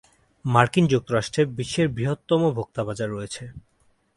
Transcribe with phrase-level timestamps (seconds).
[0.45, 3.43] মার্কিন যুক্তরাষ্ট্রে বিশ্বের বৃহত্তম ভোক্তা বাজার রয়েছে।